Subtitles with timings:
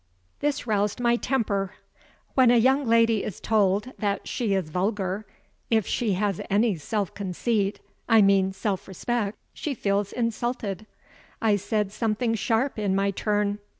[0.39, 1.75] This roused my temper.
[2.33, 5.27] When a young lady is told that she is vulgar,
[5.69, 10.87] if she has any self conceit I mean self respect she feels insulted.
[11.39, 13.59] I said something sharp in my turn.